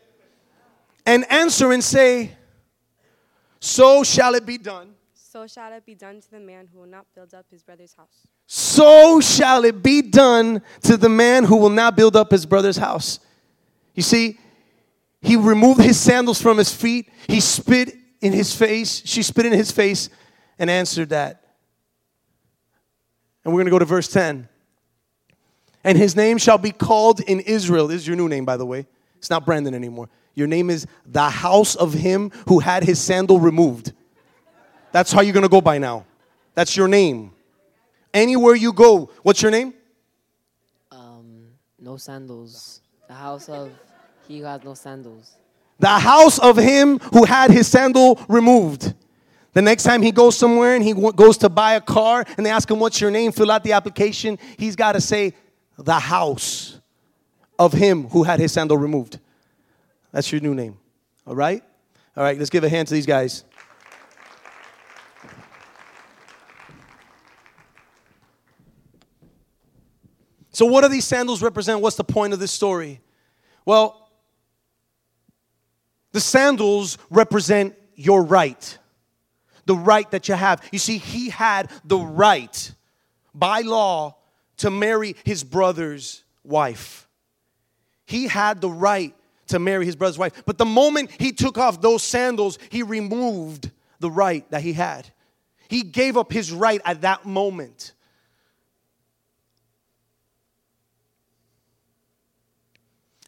[1.06, 2.32] And answer and say,
[3.60, 4.94] So shall it be done.
[5.14, 7.92] So shall it be done to the man who will not build up his brother's
[7.94, 8.26] house.
[8.46, 12.76] So shall it be done to the man who will not build up his brother's
[12.76, 13.18] house.
[13.94, 14.38] You see,
[15.20, 17.10] he removed his sandals from his feet.
[17.26, 19.02] He spit in his face.
[19.04, 20.08] She spit in his face
[20.58, 21.42] and answered that.
[23.44, 24.48] And we're going to go to verse 10.
[25.84, 27.86] And his name shall be called in Israel.
[27.86, 28.86] This is your new name, by the way.
[29.18, 30.08] It's not Brandon anymore.
[30.34, 33.92] Your name is the house of him who had his sandal removed.
[34.92, 36.06] That's how you're going to go by now.
[36.54, 37.32] That's your name.
[38.12, 39.74] Anywhere you go, what's your name?
[40.90, 42.80] Um, no sandals.
[43.08, 43.72] The house of
[44.26, 45.36] he who has no sandals.
[45.78, 48.94] The house of him who had his sandal removed.
[49.52, 52.44] The next time he goes somewhere and he w- goes to buy a car and
[52.44, 53.32] they ask him, What's your name?
[53.32, 54.38] Fill out the application.
[54.56, 55.34] He's got to say,
[55.76, 56.80] The house
[57.58, 59.18] of him who had his sandal removed.
[60.12, 60.78] That's your new name.
[61.26, 61.62] All right?
[62.16, 63.44] All right, let's give a hand to these guys.
[70.52, 71.80] So, what do these sandals represent?
[71.80, 73.00] What's the point of this story?
[73.64, 74.08] Well,
[76.12, 78.78] the sandals represent your right,
[79.66, 80.62] the right that you have.
[80.70, 82.72] You see, he had the right
[83.34, 84.16] by law
[84.58, 87.08] to marry his brother's wife.
[88.06, 89.14] He had the right
[89.48, 90.44] to marry his brother's wife.
[90.46, 95.08] But the moment he took off those sandals, he removed the right that he had.
[95.68, 97.92] He gave up his right at that moment.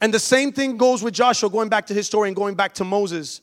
[0.01, 2.75] And the same thing goes with Joshua, going back to his story and going back
[2.75, 3.41] to Moses.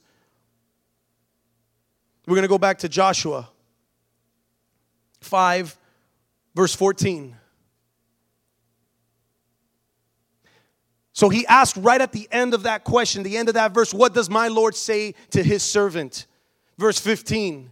[2.28, 3.50] We're going to go back to Joshua
[5.22, 5.78] 5,
[6.56, 7.36] verse 14.
[11.14, 13.94] So he asked right at the end of that question, the end of that verse,
[13.94, 16.26] what does my Lord say to his servant?
[16.78, 17.70] Verse 15.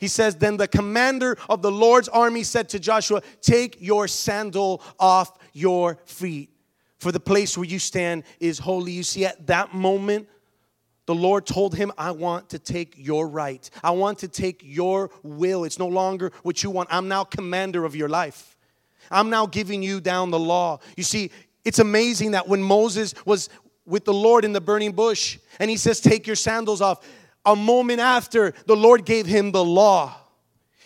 [0.00, 4.82] He says, Then the commander of the Lord's army said to Joshua, Take your sandal
[4.98, 6.50] off your feet,
[6.98, 8.92] for the place where you stand is holy.
[8.92, 10.28] You see, at that moment,
[11.06, 13.68] the Lord told him, I want to take your right.
[13.84, 15.64] I want to take your will.
[15.64, 16.88] It's no longer what you want.
[16.90, 18.56] I'm now commander of your life.
[19.10, 20.78] I'm now giving you down the law.
[20.96, 21.30] You see,
[21.64, 23.48] it's amazing that when Moses was
[23.86, 27.06] with the Lord in the burning bush and he says, Take your sandals off,
[27.44, 30.14] a moment after, the Lord gave him the law.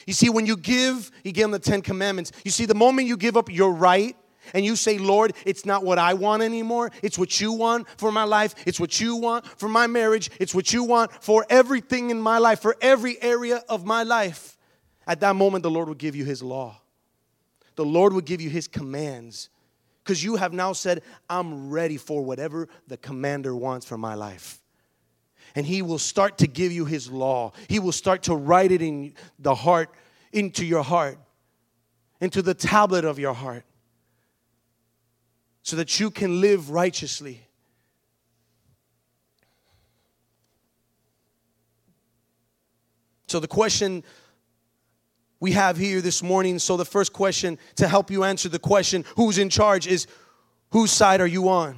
[0.06, 2.32] You see, when you give, he gave him the Ten Commandments.
[2.44, 4.16] You see, the moment you give up your right,
[4.52, 6.90] and you say, Lord, it's not what I want anymore.
[7.02, 8.54] It's what you want for my life.
[8.66, 10.30] It's what you want for my marriage.
[10.38, 14.58] It's what you want for everything in my life, for every area of my life.
[15.06, 16.80] At that moment, the Lord will give you His law.
[17.76, 19.48] The Lord will give you His commands.
[20.04, 24.60] Because you have now said, I'm ready for whatever the commander wants for my life.
[25.54, 27.52] And He will start to give you His law.
[27.68, 29.88] He will start to write it in the heart,
[30.32, 31.18] into your heart,
[32.20, 33.64] into the tablet of your heart
[35.62, 37.40] so that you can live righteously.
[43.26, 44.04] So, the question
[45.44, 49.04] we have here this morning so, the first question to help you answer the question,
[49.16, 50.06] who's in charge, is
[50.70, 51.76] whose side are you on?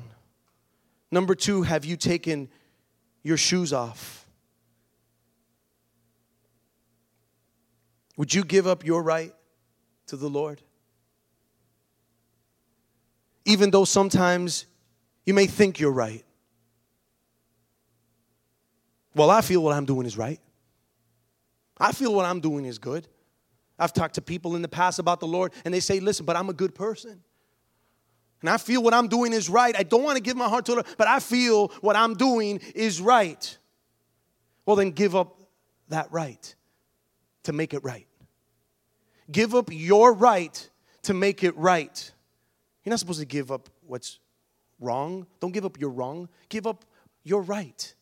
[1.10, 2.48] Number two, have you taken
[3.22, 4.26] your shoes off?
[8.16, 9.34] Would you give up your right
[10.06, 10.62] to the Lord?
[13.46, 14.66] even though sometimes
[15.24, 16.24] you may think you're right.
[19.14, 20.40] Well, I feel what I'm doing is right.
[21.78, 23.06] I feel what I'm doing is good.
[23.78, 26.36] I've talked to people in the past about the Lord, and they say, Listen, but
[26.36, 27.22] I'm a good person.
[28.40, 29.74] And I feel what I'm doing is right.
[29.76, 32.14] I don't want to give my heart to the Lord, but I feel what I'm
[32.14, 33.58] doing is right.
[34.64, 35.40] Well, then give up
[35.88, 36.54] that right
[37.44, 38.06] to make it right.
[39.30, 40.70] Give up your right
[41.02, 42.12] to make it right.
[42.84, 44.18] You're not supposed to give up what's
[44.80, 45.26] wrong.
[45.40, 46.28] Don't give up your wrong.
[46.48, 46.84] Give up
[47.24, 47.94] your right.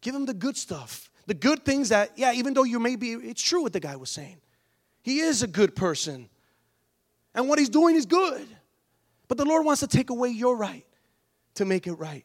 [0.00, 1.09] Give him the good stuff.
[1.30, 3.94] The good things that, yeah, even though you may be, it's true what the guy
[3.94, 4.38] was saying.
[5.00, 6.28] He is a good person.
[7.36, 8.48] And what he's doing is good.
[9.28, 10.84] But the Lord wants to take away your right
[11.54, 12.24] to make it right.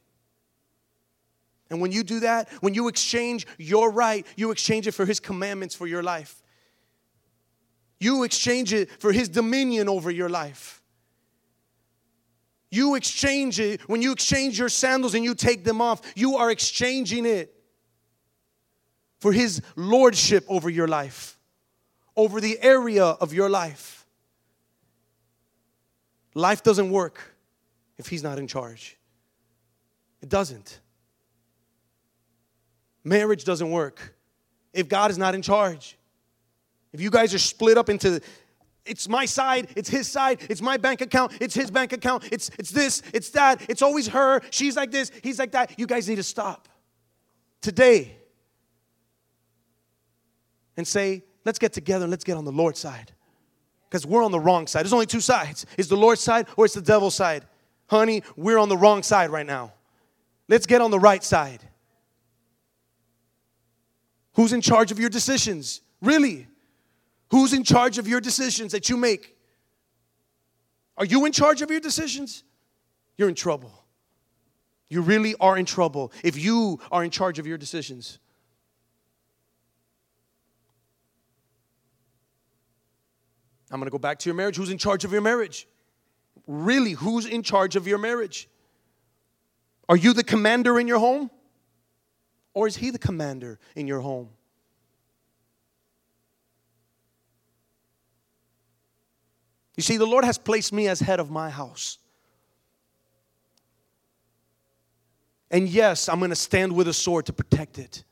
[1.70, 5.20] And when you do that, when you exchange your right, you exchange it for his
[5.20, 6.41] commandments for your life.
[8.00, 10.82] You exchange it for his dominion over your life.
[12.72, 13.82] You exchange it.
[13.82, 17.55] When you exchange your sandals and you take them off, you are exchanging it
[19.26, 21.40] for His lordship over your life,
[22.16, 24.06] over the area of your life.
[26.36, 27.34] Life doesn't work
[27.98, 28.98] if He's not in charge.
[30.22, 30.80] It doesn't.
[33.04, 34.14] Marriage doesn't work
[34.74, 35.98] if God is not in charge.
[36.94, 38.22] If you guys are split up into
[38.86, 42.52] it's my side, it's his side, it's my bank account, it's his bank account, it's
[42.60, 45.80] it's this, it's that, it's always her, she's like this, he's like that.
[45.80, 46.70] You guys need to stop
[47.60, 48.18] today
[50.78, 53.12] and say, let's get together and let's get on the Lord's side.
[53.90, 54.84] Because we're on the wrong side.
[54.84, 55.66] There's only two sides.
[55.78, 57.46] It's the Lord's side or it's the devil's side.
[57.88, 59.74] Honey, we're on the wrong side right now.
[60.48, 61.62] Let's get on the right side.
[64.34, 65.82] Who's in charge of your decisions?
[66.02, 66.48] Really?
[67.32, 69.36] Who's in charge of your decisions that you make?
[70.98, 72.44] Are you in charge of your decisions?
[73.18, 73.72] You're in trouble.
[74.90, 78.20] You really are in trouble if you are in charge of your decisions.
[83.71, 84.58] I'm going to go back to your marriage.
[84.58, 85.67] Who's in charge of your marriage?
[86.47, 88.47] Really, who's in charge of your marriage?
[89.89, 91.30] Are you the commander in your home?
[92.54, 94.30] Or is he the commander in your home?
[99.75, 101.97] You see, the Lord has placed me as head of my house.
[105.51, 108.04] And yes, I'm going to stand with a sword to protect it.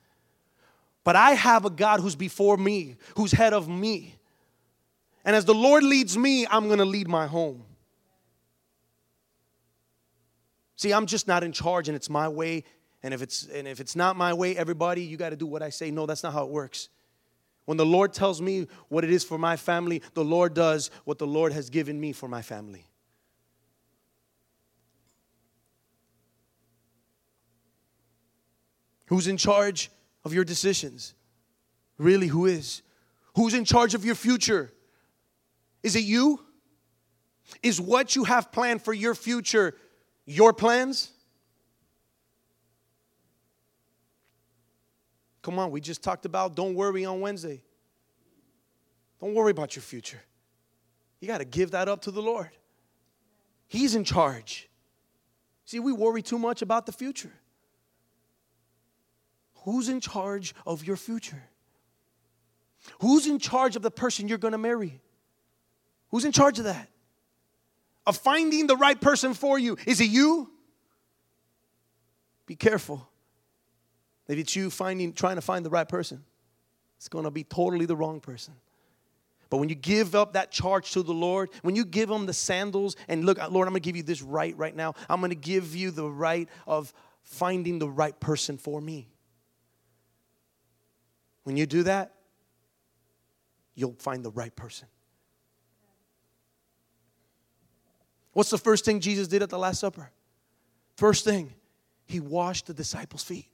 [1.03, 4.15] But I have a God who's before me, who's head of me.
[5.25, 7.63] And as the Lord leads me, I'm going to lead my home.
[10.75, 12.65] See, I'm just not in charge and it's my way.
[13.03, 15.61] And if it's and if it's not my way, everybody, you got to do what
[15.61, 15.91] I say.
[15.91, 16.89] No, that's not how it works.
[17.65, 21.19] When the Lord tells me what it is for my family, the Lord does what
[21.19, 22.85] the Lord has given me for my family.
[29.05, 29.89] Who's in charge
[30.25, 31.13] of your decisions?
[31.97, 32.81] Really, who is?
[33.35, 34.72] Who's in charge of your future?
[35.83, 36.39] Is it you?
[37.61, 39.75] Is what you have planned for your future
[40.25, 41.11] your plans?
[45.41, 47.61] Come on, we just talked about don't worry on Wednesday.
[49.19, 50.21] Don't worry about your future.
[51.19, 52.49] You got to give that up to the Lord.
[53.67, 54.69] He's in charge.
[55.65, 57.31] See, we worry too much about the future.
[59.63, 61.43] Who's in charge of your future?
[62.99, 65.01] Who's in charge of the person you're going to marry?
[66.13, 66.89] Who's in charge of that?
[68.05, 69.77] Of finding the right person for you?
[69.87, 70.47] Is it you?
[72.45, 73.09] Be careful.
[74.27, 76.23] If it's you finding, trying to find the right person,
[76.97, 78.53] it's going to be totally the wrong person.
[79.49, 82.33] But when you give up that charge to the Lord, when you give him the
[82.33, 84.93] sandals and look, uh, Lord, I'm going to give you this right right now.
[85.09, 89.09] I'm going to give you the right of finding the right person for me.
[91.43, 92.13] When you do that,
[93.73, 94.87] you'll find the right person.
[98.33, 100.09] What's the first thing Jesus did at the Last Supper?
[100.95, 101.53] First thing,
[102.05, 103.47] he washed the disciples' feet.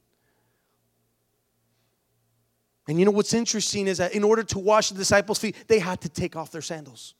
[2.87, 5.79] And you know what's interesting is that in order to wash the disciples' feet, they
[5.79, 7.13] had to take off their sandals.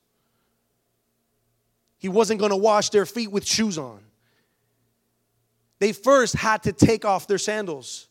[1.99, 3.99] He wasn't going to wash their feet with shoes on.
[5.77, 8.07] They first had to take off their sandals.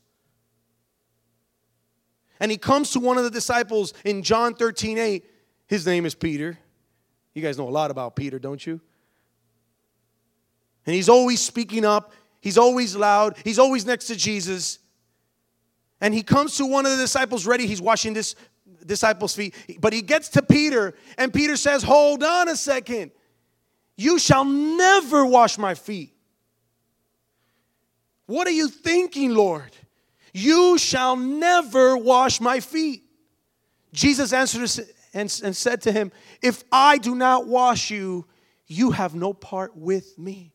[2.39, 5.25] And he comes to one of the disciples in John 13 8.
[5.67, 6.59] His name is Peter.
[7.35, 8.81] You guys know a lot about Peter, don't you?
[10.89, 14.79] And he's always speaking up, he's always loud, he's always next to Jesus.
[16.01, 17.67] And he comes to one of the disciples ready.
[17.67, 18.35] He's washing this
[18.87, 19.55] disciple's feet.
[19.83, 23.11] But he gets to Peter, and Peter says, Hold on a second.
[23.99, 26.15] You shall never wash my feet.
[28.25, 29.77] What are you thinking, Lord?
[30.33, 33.03] You shall never wash my feet.
[33.93, 38.25] Jesus answered and, and said to him, If I do not wash you,
[38.67, 40.55] you have no part with me.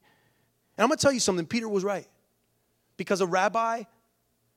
[0.78, 2.08] And I'm going to tell you something Peter was right.
[2.98, 3.84] Because a rabbi,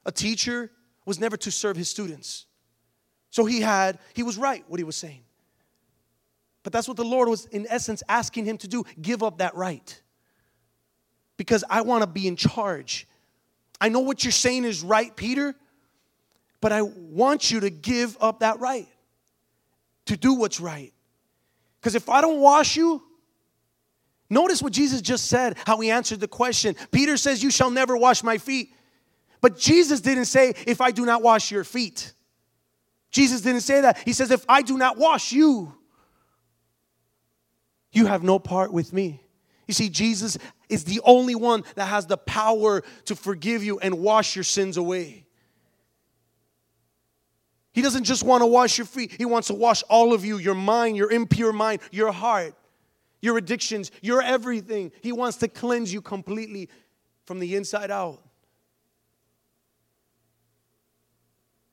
[0.04, 0.70] a teacher,
[1.04, 2.46] was never to serve his students.
[3.30, 5.22] So he had, he was right what he was saying.
[6.62, 9.54] But that's what the Lord was, in essence, asking him to do give up that
[9.54, 10.02] right.
[11.36, 13.06] Because I want to be in charge.
[13.80, 15.54] I know what you're saying is right, Peter,
[16.60, 18.88] but I want you to give up that right
[20.06, 20.92] to do what's right.
[21.78, 23.02] Because if I don't wash you,
[24.28, 26.76] notice what Jesus just said, how he answered the question.
[26.90, 28.72] Peter says, You shall never wash my feet.
[29.40, 32.12] But Jesus didn't say, if I do not wash your feet.
[33.10, 33.98] Jesus didn't say that.
[34.04, 35.72] He says, if I do not wash you,
[37.92, 39.22] you have no part with me.
[39.66, 40.36] You see, Jesus
[40.68, 44.76] is the only one that has the power to forgive you and wash your sins
[44.76, 45.26] away.
[47.72, 50.38] He doesn't just want to wash your feet, He wants to wash all of you
[50.38, 52.54] your mind, your impure mind, your heart,
[53.20, 54.92] your addictions, your everything.
[55.02, 56.68] He wants to cleanse you completely
[57.24, 58.22] from the inside out.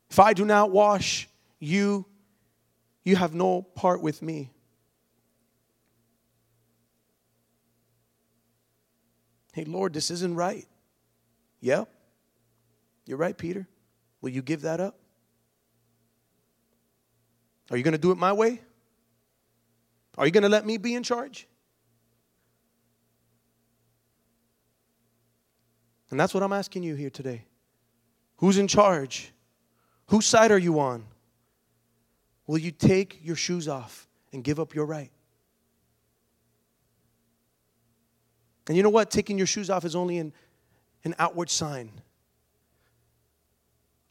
[0.10, 1.28] If I do not wash
[1.60, 2.06] you,
[3.04, 4.52] you have no part with me.
[9.54, 10.66] Hey, Lord, this isn't right.
[11.62, 11.90] Yep.
[13.06, 13.68] You're right, Peter.
[14.22, 14.98] Will you give that up?
[17.70, 18.62] Are you going to do it my way?
[20.18, 21.48] Are you going to let me be in charge?
[26.12, 27.46] And that's what I'm asking you here today.
[28.38, 29.34] Who's in charge?
[30.08, 31.06] Whose side are you on?
[32.46, 35.10] Will you take your shoes off and give up your right?
[38.68, 39.10] And you know what?
[39.10, 40.34] Taking your shoes off is only an,
[41.04, 41.90] an outward sign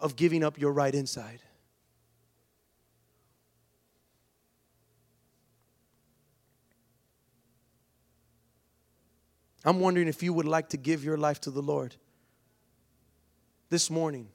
[0.00, 1.40] of giving up your right inside.
[9.64, 11.94] I'm wondering if you would like to give your life to the Lord
[13.70, 14.28] this morning.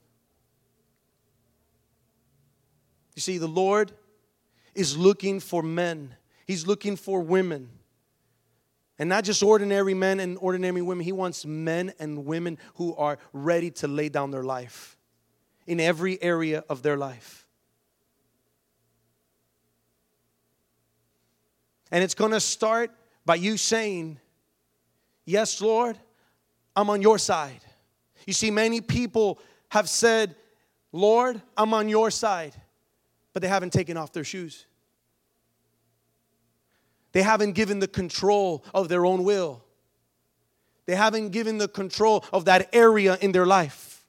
[3.15, 3.91] You see, the Lord
[4.73, 6.15] is looking for men,
[6.45, 7.69] He's looking for women.
[8.99, 11.03] And not just ordinary men and ordinary women.
[11.03, 14.97] He wants men and women who are ready to lay down their life
[15.67, 17.47] in every area of their life.
[21.91, 22.91] And it's going to start
[23.25, 24.19] by you saying,
[25.28, 25.99] Yes, Lord,
[26.73, 27.59] I'm on your side.
[28.25, 30.36] You see, many people have said,
[30.93, 32.55] Lord, I'm on your side,
[33.34, 34.65] but they haven't taken off their shoes.
[37.11, 39.63] They haven't given the control of their own will.
[40.86, 44.05] They haven't given the control of that area in their life.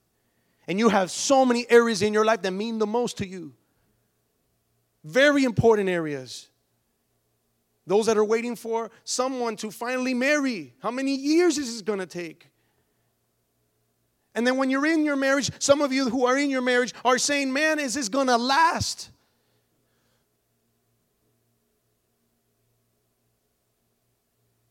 [0.69, 3.55] And you have so many areas in your life that mean the most to you.
[5.03, 6.49] Very important areas.
[7.89, 10.75] Those that are waiting for someone to finally marry.
[10.81, 12.49] How many years is this going to take?
[14.35, 16.93] And then when you're in your marriage, some of you who are in your marriage
[17.05, 19.11] are saying, Man, is this going to last?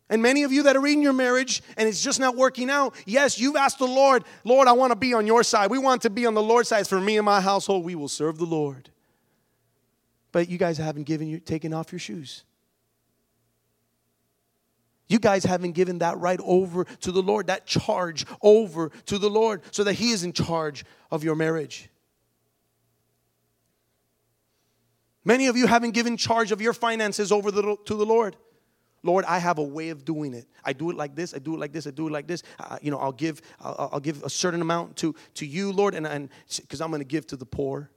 [0.09, 2.95] And many of you that are in your marriage and it's just not working out,
[3.05, 5.69] yes, you've asked the Lord, Lord, I want to be on your side.
[5.69, 6.87] We want to be on the Lord's side.
[6.87, 8.89] For me and my household, we will serve the Lord.
[10.31, 12.45] But you guys haven't given you taken off your shoes.
[15.09, 19.29] You guys haven't given that right over to the Lord, that charge over to the
[19.29, 21.89] Lord, so that He is in charge of your marriage.
[25.23, 28.35] Many of you haven't given charge of your finances over the, to the Lord.
[29.03, 30.47] Lord, I have a way of doing it.
[30.63, 31.33] I do it like this.
[31.33, 31.87] I do it like this.
[31.87, 32.43] I do it like this.
[32.59, 35.95] Uh, you know, I'll give, I'll, I'll, give a certain amount to to you, Lord,
[35.95, 36.29] and and
[36.61, 37.89] because I'm going to give to the poor.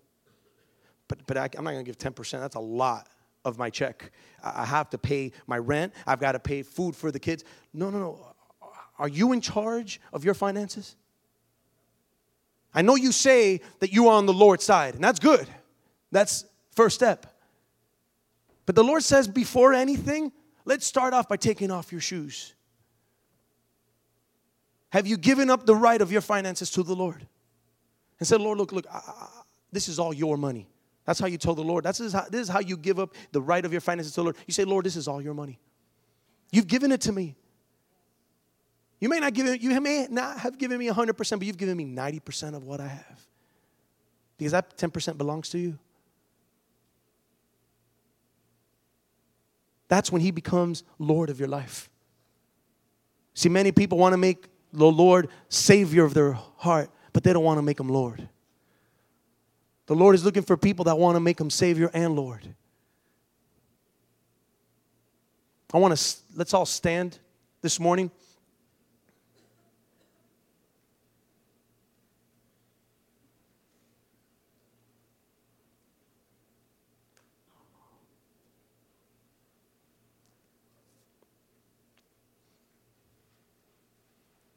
[1.08, 2.42] But but I, I'm not going to give ten percent.
[2.42, 3.08] That's a lot
[3.44, 4.12] of my check.
[4.42, 5.92] I have to pay my rent.
[6.06, 7.44] I've got to pay food for the kids.
[7.72, 8.26] No, no, no.
[8.98, 10.96] Are you in charge of your finances?
[12.74, 15.48] I know you say that you are on the Lord's side, and that's good.
[16.12, 16.44] That's
[16.76, 17.26] first step.
[18.66, 20.32] But the Lord says before anything,
[20.64, 22.54] let's start off by taking off your shoes.
[24.90, 27.26] Have you given up the right of your finances to the Lord?
[28.18, 29.28] And said, Lord, look, look, I, I,
[29.72, 30.68] this is all your money.
[31.06, 31.84] That's how you tell the Lord.
[31.84, 34.24] That's how, this is how you give up the right of your finances to the
[34.24, 34.36] Lord.
[34.46, 35.58] You say, Lord, this is all your money.
[36.52, 37.36] You've given it to me.
[39.00, 41.76] You may not give it, you may not have given me 100%, but you've given
[41.76, 43.26] me 90% of what I have.
[44.36, 45.78] Because that 10% belongs to you.
[49.88, 51.90] That's when he becomes Lord of your life.
[53.34, 57.42] See, many people want to make the Lord Savior of their heart, but they don't
[57.42, 58.28] want to make him Lord.
[59.90, 62.46] The Lord is looking for people that want to make him Savior and Lord.
[65.74, 67.18] I want to, let's all stand
[67.60, 68.12] this morning.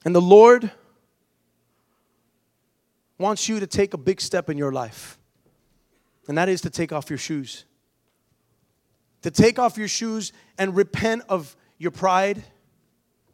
[0.05, 0.69] And the Lord
[3.17, 5.17] wants you to take a big step in your life
[6.27, 7.65] and that is to take off your shoes.
[9.23, 12.43] To take off your shoes and repent of your pride.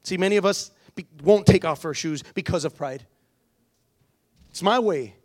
[0.04, 3.06] See, many of us be, won't take off our shoes because of pride.
[4.50, 5.16] It's my way.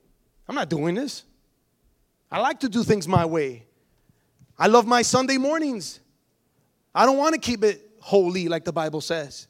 [0.48, 1.24] I'm not doing this.
[2.30, 3.66] I like to do things my way.
[4.58, 6.00] I love my Sunday mornings.
[6.94, 9.48] I don't want to keep it holy like the Bible says.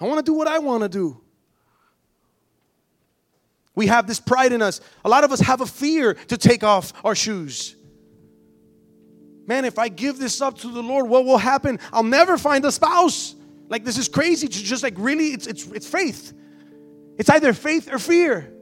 [0.00, 1.20] I want to do what I want to do.
[3.76, 4.80] We have this pride in us.
[5.04, 7.76] A lot of us have a fear to take off our shoes.
[9.46, 11.78] Man, if I give this up to the Lord, what will happen?
[11.92, 13.36] I'll never find a spouse.
[13.68, 16.32] Like this is crazy to just like really it's it's it's faith.
[17.18, 18.52] It's either faith or fear.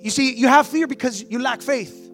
[0.00, 2.08] You see, you have fear because you lack faith.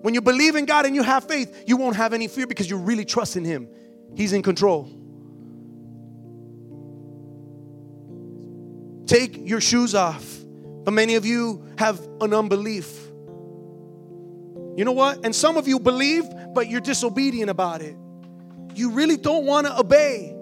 [0.00, 2.70] When you believe in God and you have faith, you won't have any fear because
[2.70, 3.68] you really trust in Him.
[4.14, 4.88] He's in control.
[9.06, 10.24] Take your shoes off.
[10.84, 13.04] But many of you have an unbelief.
[14.76, 15.24] You know what?
[15.24, 17.96] And some of you believe, but you're disobedient about it.
[18.74, 20.34] You really don't want to obey.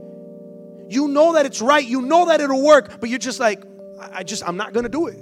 [0.89, 3.63] You know that it's right, you know that it'll work, but you're just like,
[4.13, 5.19] I just, I'm not going to do it.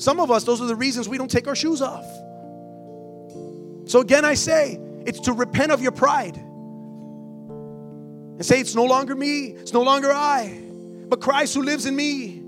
[0.00, 2.04] Some of us, those are the reasons we don't take our shoes off.
[3.90, 9.16] So again, I say, it's to repent of your pride and say, It's no longer
[9.16, 10.62] me, it's no longer I,
[11.10, 12.42] but Christ who lives in me.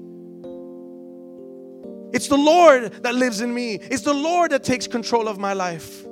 [2.14, 5.52] It's the Lord that lives in me, it's the Lord that takes control of my
[5.52, 6.04] life.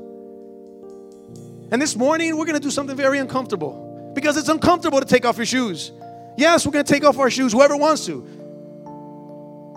[1.73, 5.37] And this morning, we're gonna do something very uncomfortable because it's uncomfortable to take off
[5.37, 5.93] your shoes.
[6.37, 8.27] Yes, we're gonna take off our shoes, whoever wants to.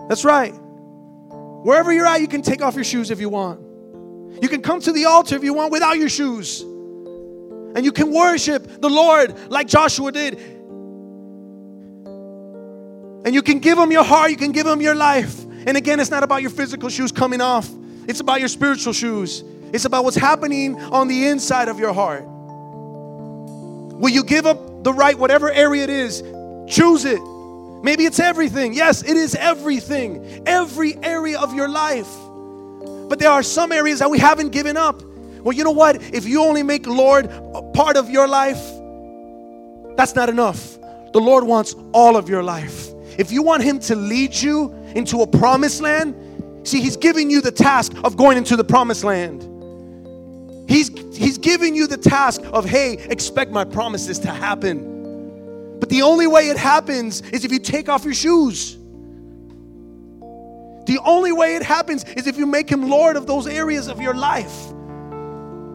[0.08, 0.52] That's right.
[0.52, 3.60] Wherever you're at, you can take off your shoes if you want.
[4.42, 6.62] You can come to the altar if you want without your shoes.
[6.62, 10.38] And you can worship the Lord like Joshua did.
[13.24, 15.42] And you can give him your heart, you can give him your life.
[15.66, 17.68] And again, it's not about your physical shoes coming off,
[18.06, 19.42] it's about your spiritual shoes.
[19.74, 22.22] It's about what's happening on the inside of your heart.
[22.24, 26.22] Will you give up the right, whatever area it is?
[26.68, 27.20] Choose it.
[27.82, 28.72] Maybe it's everything.
[28.72, 30.44] Yes, it is everything.
[30.46, 32.08] Every area of your life.
[33.08, 35.02] But there are some areas that we haven't given up.
[35.02, 36.00] Well, you know what?
[36.00, 38.62] If you only make Lord a part of your life,
[39.96, 40.78] that's not enough.
[41.12, 42.93] The Lord wants all of your life.
[43.18, 47.40] If you want Him to lead you into a promised land, see, He's giving you
[47.40, 49.50] the task of going into the promised land.
[50.68, 55.78] He's, he's giving you the task of, hey, expect my promises to happen.
[55.78, 58.76] But the only way it happens is if you take off your shoes.
[60.86, 64.00] The only way it happens is if you make Him Lord of those areas of
[64.00, 64.70] your life.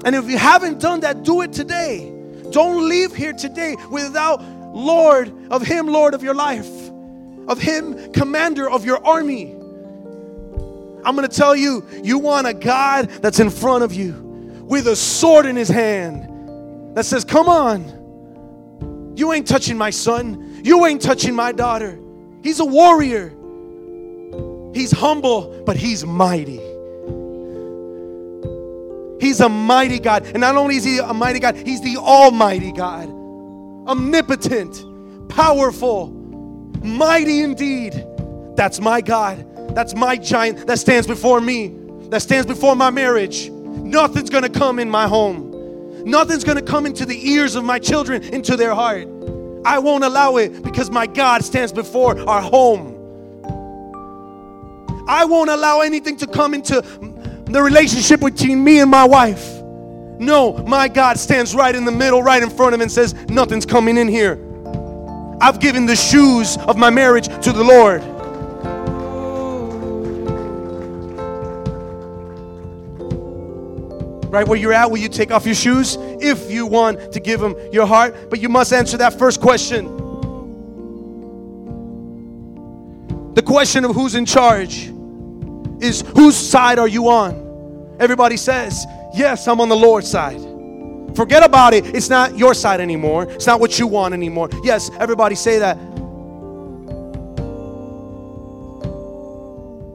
[0.05, 2.11] And if you haven't done that, do it today.
[2.51, 4.41] Don't leave here today without
[4.73, 6.88] Lord of Him, Lord of your life,
[7.49, 9.51] of Him, commander of your army.
[11.03, 14.13] I'm gonna tell you, you want a God that's in front of you
[14.69, 20.61] with a sword in his hand that says, Come on, you ain't touching my son,
[20.63, 21.99] you ain't touching my daughter.
[22.43, 23.35] He's a warrior.
[24.73, 26.59] He's humble, but he's mighty.
[29.19, 30.25] He's a mighty God.
[30.27, 33.09] And not only is he a mighty God, he's the almighty God.
[33.87, 36.07] Omnipotent, powerful,
[36.83, 38.05] mighty indeed.
[38.55, 39.45] That's my God.
[39.75, 41.75] That's my giant that stands before me,
[42.09, 43.49] that stands before my marriage.
[43.49, 46.03] Nothing's gonna come in my home.
[46.03, 49.07] Nothing's gonna come into the ears of my children, into their heart.
[49.65, 52.95] I won't allow it because my God stands before our home.
[55.07, 56.81] I won't allow anything to come into
[57.45, 59.59] the relationship between me and my wife.
[60.19, 63.13] No, my God stands right in the middle, right in front of him, and says,
[63.29, 64.35] Nothing's coming in here.
[65.41, 68.03] I've given the shoes of my marriage to the Lord.
[74.31, 77.41] Right where you're at, will you take off your shoes if you want to give
[77.41, 78.29] him your heart?
[78.29, 79.85] But you must answer that first question.
[83.33, 84.91] The question of who's in charge
[85.81, 87.95] is whose side are you on?
[87.99, 88.85] Everybody says,
[89.15, 90.48] Yes, I'm on the Lord's side.
[91.15, 91.95] Forget about it.
[91.95, 93.23] It's not your side anymore.
[93.31, 94.49] It's not what you want anymore.
[94.63, 95.75] Yes, everybody say that.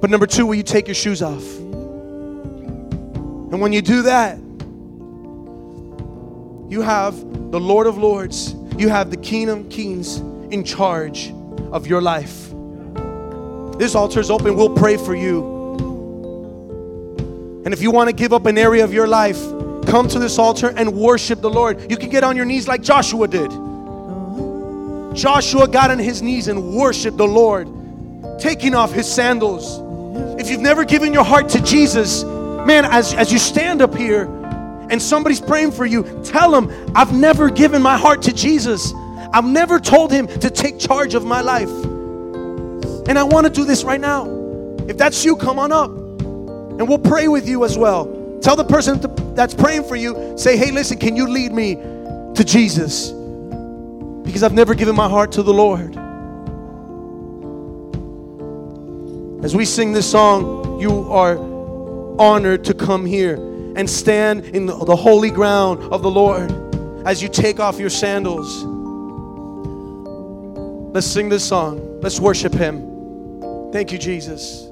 [0.00, 1.44] But number two, will you take your shoes off?
[3.54, 4.36] And when you do that,
[6.70, 7.14] you have
[7.50, 10.16] the Lord of Lords, you have the King of Kings
[10.50, 11.32] in charge
[11.70, 12.50] of your life.
[13.78, 14.56] This altar is open.
[14.56, 15.54] We'll pray for you.
[17.64, 19.40] And if you want to give up an area of your life,
[19.94, 21.88] come to this altar and worship the Lord.
[21.88, 23.48] You can get on your knees like Joshua did.
[25.14, 27.68] Joshua got on his knees and worshiped the Lord,
[28.40, 29.78] taking off his sandals.
[30.40, 34.24] If you've never given your heart to Jesus, man, as, as you stand up here
[34.90, 38.92] and somebody's praying for you, tell them, I've never given my heart to Jesus.
[39.32, 41.70] I've never told him to take charge of my life.
[41.70, 44.26] And I want to do this right now.
[44.88, 48.13] If that's you, come on up and we'll pray with you as well.
[48.44, 49.00] Tell the person
[49.34, 53.10] that's praying for you, say, hey, listen, can you lead me to Jesus?
[53.10, 55.96] Because I've never given my heart to the Lord.
[59.42, 61.38] As we sing this song, you are
[62.20, 63.36] honored to come here
[63.76, 66.52] and stand in the, holy ground of the Lord
[67.06, 68.62] as you take off your sandals.
[70.92, 71.98] Let's sing this song.
[72.02, 73.70] Let's worship Him.
[73.72, 74.68] Thank you, Jesus.